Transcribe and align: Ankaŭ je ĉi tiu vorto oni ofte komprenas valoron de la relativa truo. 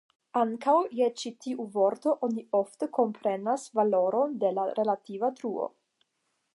Ankaŭ 0.39 0.73
je 0.99 1.09
ĉi 1.23 1.31
tiu 1.45 1.65
vorto 1.75 2.13
oni 2.29 2.45
ofte 2.61 2.89
komprenas 2.99 3.69
valoron 3.81 4.35
de 4.45 4.53
la 4.61 4.67
relativa 4.83 5.35
truo. 5.43 5.71